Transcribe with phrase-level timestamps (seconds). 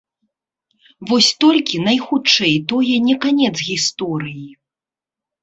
[1.11, 4.49] Вось толькі, найхутчэй, тое не канец гісторыі.